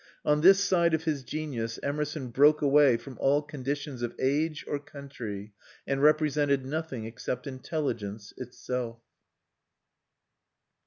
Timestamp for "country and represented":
4.79-6.65